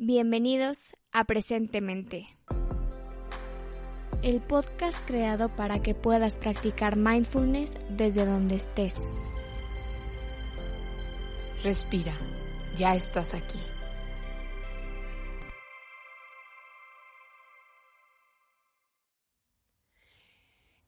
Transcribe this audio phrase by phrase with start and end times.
[0.00, 2.28] Bienvenidos a Presentemente.
[4.22, 8.94] El podcast creado para que puedas practicar mindfulness desde donde estés.
[11.64, 12.12] Respira,
[12.76, 13.58] ya estás aquí.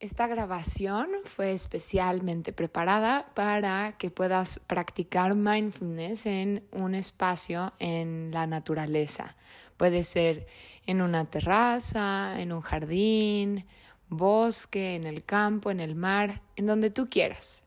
[0.01, 8.47] Esta grabación fue especialmente preparada para que puedas practicar mindfulness en un espacio en la
[8.47, 9.37] naturaleza.
[9.77, 10.47] Puede ser
[10.87, 13.66] en una terraza, en un jardín,
[14.09, 17.62] bosque, en el campo, en el mar, en donde tú quieras.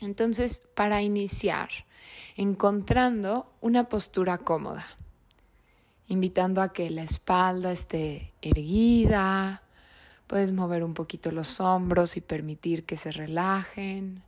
[0.00, 1.68] Entonces, para iniciar,
[2.36, 4.86] encontrando una postura cómoda,
[6.06, 9.62] invitando a que la espalda esté erguida,
[10.26, 14.24] Puedes mover un poquito los hombros y permitir que se relajen,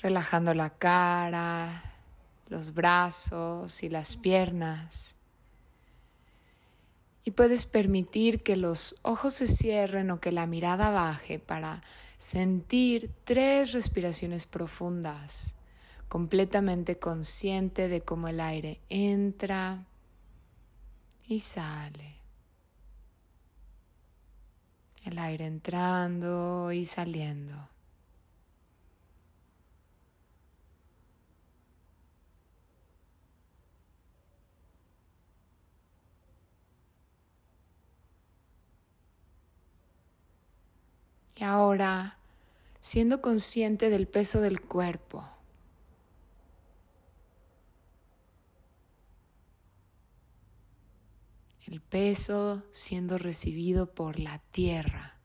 [0.00, 1.94] relajando la cara,
[2.48, 5.14] los brazos y las piernas.
[7.24, 11.82] Y puedes permitir que los ojos se cierren o que la mirada baje para
[12.18, 15.54] sentir tres respiraciones profundas,
[16.08, 19.86] completamente consciente de cómo el aire entra
[21.28, 22.21] y sale
[25.04, 27.68] el aire entrando y saliendo.
[41.36, 42.16] Y ahora,
[42.80, 45.24] siendo consciente del peso del cuerpo,
[51.66, 55.16] el peso siendo recibido por la tierra,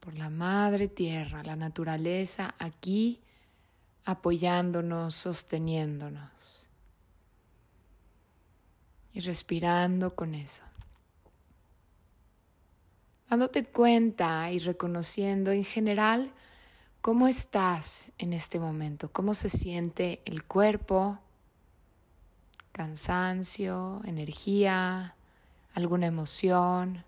[0.00, 3.20] por la madre tierra, la naturaleza aquí
[4.04, 6.66] apoyándonos, sosteniéndonos
[9.12, 10.62] y respirando con eso.
[13.30, 16.32] Dándote cuenta y reconociendo en general
[17.00, 21.18] cómo estás en este momento, cómo se siente el cuerpo,
[22.74, 25.14] cansancio, energía,
[25.74, 27.04] alguna emoción,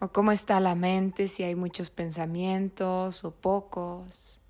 [0.00, 4.40] o cómo está la mente, si hay muchos pensamientos o pocos,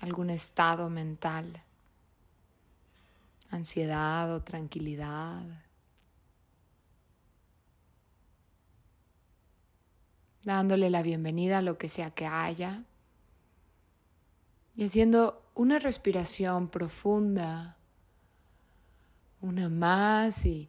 [0.00, 1.62] algún estado mental,
[3.50, 5.44] ansiedad o tranquilidad.
[10.42, 12.84] dándole la bienvenida a lo que sea que haya
[14.74, 17.76] y haciendo una respiración profunda
[19.40, 20.68] una más y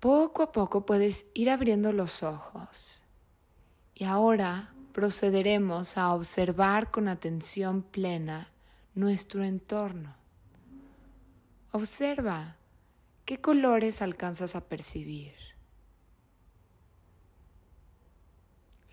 [0.00, 3.02] poco a poco puedes ir abriendo los ojos.
[3.94, 8.50] Y ahora procederemos a observar con atención plena
[8.94, 10.14] nuestro entorno.
[11.72, 12.56] Observa
[13.24, 15.34] qué colores alcanzas a percibir.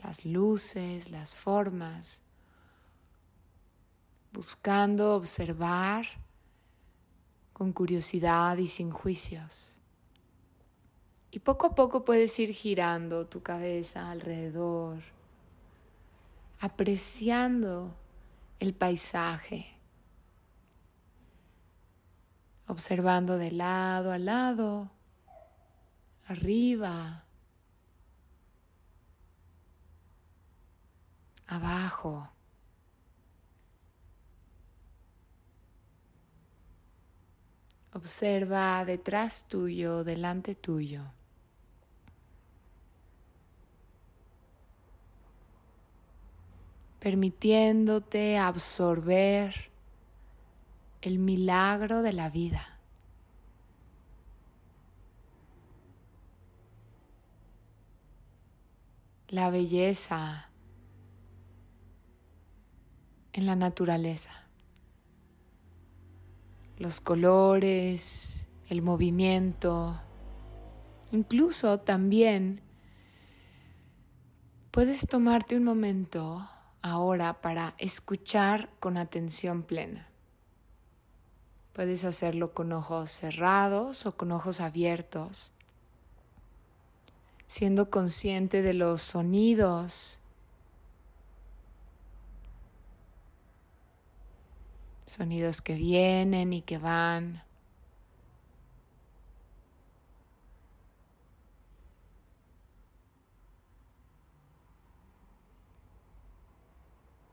[0.04, 2.22] Las luces, las formas,
[4.32, 6.06] buscando observar
[7.58, 9.74] con curiosidad y sin juicios.
[11.32, 15.00] Y poco a poco puedes ir girando tu cabeza alrededor,
[16.60, 17.96] apreciando
[18.60, 19.66] el paisaje,
[22.68, 24.92] observando de lado a lado,
[26.28, 27.24] arriba,
[31.48, 32.30] abajo.
[37.98, 41.02] Observa detrás tuyo, delante tuyo.
[47.00, 49.72] permitiéndote absorber
[51.02, 52.80] el milagro de la vida.
[59.30, 60.50] La belleza
[63.32, 64.47] en la naturaleza
[66.78, 70.00] los colores, el movimiento,
[71.12, 72.62] incluso también
[74.72, 76.48] puedes tomarte un momento
[76.82, 80.08] ahora para escuchar con atención plena.
[81.74, 85.52] Puedes hacerlo con ojos cerrados o con ojos abiertos,
[87.48, 90.20] siendo consciente de los sonidos
[95.08, 97.44] sonidos que vienen y que van.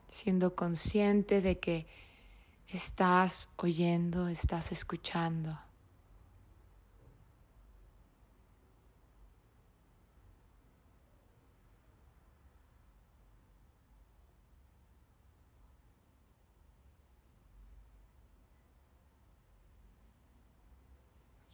[0.07, 1.85] siendo consciente de que
[2.75, 5.57] Estás oyendo, estás escuchando.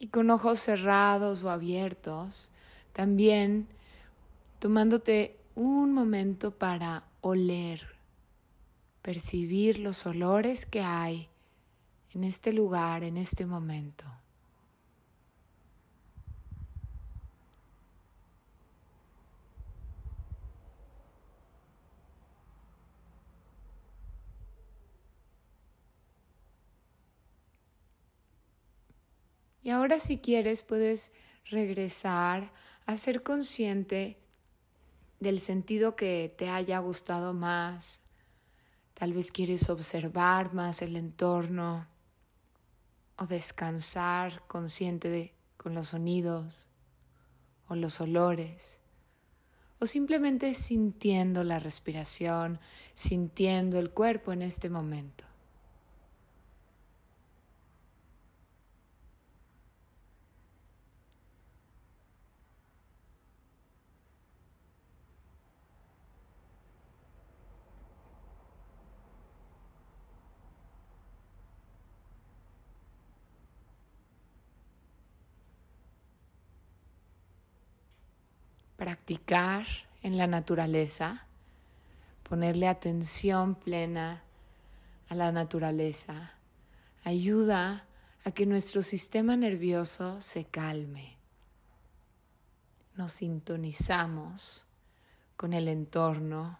[0.01, 2.49] Y con ojos cerrados o abiertos,
[2.91, 3.67] también
[4.57, 7.85] tomándote un momento para oler,
[9.03, 11.29] percibir los olores que hay
[12.15, 14.05] en este lugar, en este momento.
[29.63, 31.11] Y ahora si quieres puedes
[31.45, 32.51] regresar
[32.85, 34.17] a ser consciente
[35.19, 38.01] del sentido que te haya gustado más.
[38.93, 41.87] Tal vez quieres observar más el entorno
[43.17, 46.67] o descansar consciente de, con los sonidos
[47.67, 48.81] o los olores
[49.81, 52.59] o simplemente sintiendo la respiración,
[52.93, 55.25] sintiendo el cuerpo en este momento.
[78.81, 79.67] Practicar
[80.01, 81.27] en la naturaleza,
[82.23, 84.23] ponerle atención plena
[85.07, 86.33] a la naturaleza,
[87.03, 87.85] ayuda
[88.23, 91.15] a que nuestro sistema nervioso se calme.
[92.95, 94.65] Nos sintonizamos
[95.37, 96.57] con el entorno,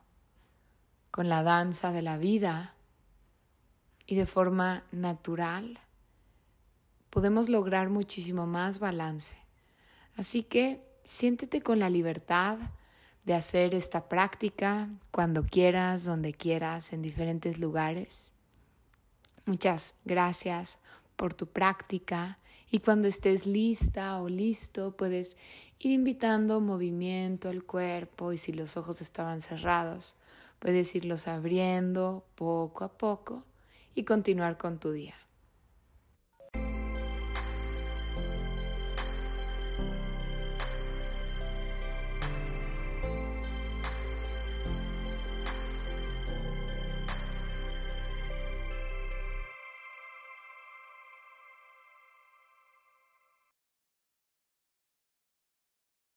[1.09, 2.75] con la danza de la vida
[4.05, 5.79] y de forma natural
[7.09, 9.37] podemos lograr muchísimo más balance.
[10.17, 12.57] Así que siéntete con la libertad
[13.25, 18.31] de hacer esta práctica cuando quieras, donde quieras, en diferentes lugares.
[19.45, 20.79] Muchas gracias
[21.15, 25.37] por tu práctica y cuando estés lista o listo puedes
[25.79, 30.15] ir invitando movimiento al cuerpo y si los ojos estaban cerrados
[30.59, 33.43] puedes irlos abriendo poco a poco
[33.95, 35.15] y continuar con tu día.